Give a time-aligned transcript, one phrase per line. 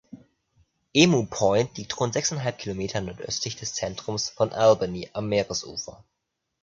[0.95, 6.03] Emu Point liegt rund sechseinhalb Kilometer nordöstlich des Zentrums von Albany am Meeresufer.